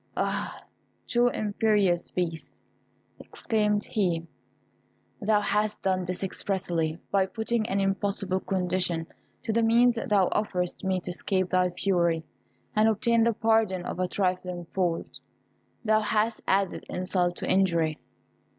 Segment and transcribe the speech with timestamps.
[0.17, 0.63] Ah!
[1.05, 2.59] too imperious Beast,"
[3.19, 4.25] exclaimed he,
[5.21, 6.97] "thou hast done this expressly!
[7.11, 9.05] By putting an impossible condition
[9.43, 12.23] to the means thou offerest me to escape thy fury,
[12.75, 15.19] and obtain the pardon of a trifling fault,
[15.85, 17.99] thou hast added insult to injury!